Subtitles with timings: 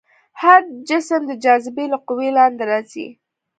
[0.41, 3.07] هر جسم د جاذبې له قوې لاندې راځي.